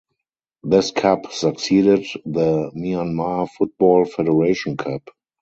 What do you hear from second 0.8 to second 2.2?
cup succeeded